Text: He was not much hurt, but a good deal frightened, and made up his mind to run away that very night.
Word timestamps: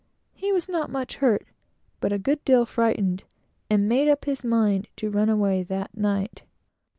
He 0.33 0.51
was 0.51 0.67
not 0.67 0.89
much 0.89 1.17
hurt, 1.17 1.45
but 1.99 2.11
a 2.11 2.17
good 2.17 2.43
deal 2.43 2.65
frightened, 2.65 3.23
and 3.69 3.87
made 3.87 4.07
up 4.09 4.25
his 4.25 4.43
mind 4.43 4.87
to 4.95 5.11
run 5.11 5.29
away 5.29 5.61
that 5.61 5.91
very 5.93 6.01
night. 6.01 6.41